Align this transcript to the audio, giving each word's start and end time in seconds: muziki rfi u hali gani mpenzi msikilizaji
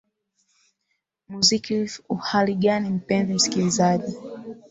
muziki 1.31 1.71
rfi 1.83 1.99
u 2.13 2.15
hali 2.15 2.53
gani 2.55 2.89
mpenzi 2.89 3.33
msikilizaji 3.33 4.13